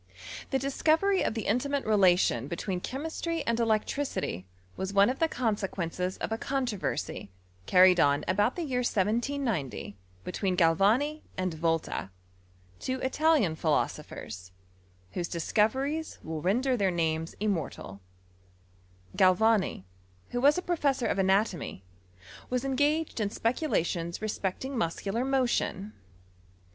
[0.49, 5.61] The discovery of the intimate relation between chemistry and electricity was one of the conse*
[5.69, 7.29] quesDces of a controversy
[7.67, 12.09] carried on about the year 1790 between Galvani aiid Volta,
[12.79, 14.49] two ItaHan phi* losophers,
[15.11, 17.99] whose discoveries will render their names iaimortaL
[19.15, 19.83] GiaWani,
[20.31, 21.83] who was a professor of anatomy^
[22.51, 23.29] iMus esfegaged in.
[23.29, 25.93] speculations respecting musetdar motion.